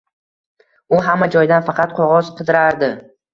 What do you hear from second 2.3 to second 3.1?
qidirardi.